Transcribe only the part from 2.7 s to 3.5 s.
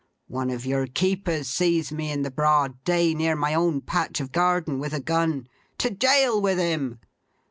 day, near